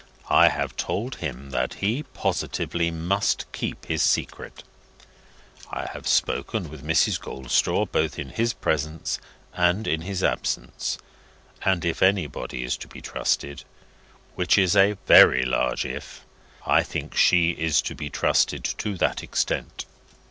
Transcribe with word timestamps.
I 0.31 0.49
have 0.49 0.75
told 0.77 1.17
him 1.17 1.51
that 1.51 1.75
he 1.75 2.01
positively 2.01 2.89
must 2.89 3.45
keep 3.51 3.85
his 3.85 4.01
secret. 4.01 4.63
I 5.69 5.85
have 5.93 6.07
spoken 6.07 6.71
with 6.71 6.83
Mrs. 6.83 7.21
Goldstraw, 7.21 7.85
both 7.85 8.17
in 8.17 8.29
his 8.29 8.51
presence 8.51 9.19
and 9.53 9.85
in 9.85 10.01
his 10.01 10.23
absence; 10.23 10.97
and 11.61 11.85
if 11.85 12.01
anybody 12.01 12.63
is 12.63 12.77
to 12.77 12.87
be 12.87 12.99
trusted 12.99 13.63
(which 14.33 14.57
is 14.57 14.75
a 14.75 14.97
very 15.05 15.43
large 15.45 15.85
IF), 15.85 16.25
I 16.65 16.81
think 16.81 17.15
she 17.15 17.51
is 17.51 17.79
to 17.83 17.93
be 17.93 18.09
trusted 18.09 18.63
to 18.79 18.97
that 18.97 19.21
extent. 19.21 19.85